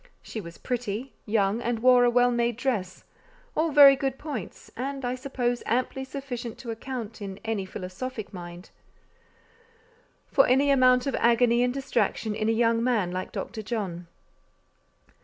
She 0.23 0.41
was 0.41 0.57
pretty, 0.57 1.13
young, 1.27 1.61
and 1.61 1.77
wore 1.77 2.03
a 2.05 2.09
well 2.09 2.31
made 2.31 2.57
dress. 2.57 3.03
All 3.53 3.69
very 3.71 3.95
good 3.95 4.17
points, 4.17 4.71
and, 4.75 5.05
I 5.05 5.13
suppose, 5.13 5.61
amply 5.67 6.03
sufficient 6.05 6.57
to 6.57 6.71
account, 6.71 7.21
in 7.21 7.39
any 7.45 7.67
philosophic 7.67 8.33
mind, 8.33 8.71
for 10.25 10.47
any 10.47 10.71
amount 10.71 11.05
of 11.05 11.13
agony 11.19 11.61
and 11.61 11.71
distraction 11.71 12.33
in 12.33 12.49
a 12.49 12.51
young 12.51 12.83
man, 12.83 13.11
like 13.11 13.31
Dr. 13.31 13.61
John. 13.61 14.07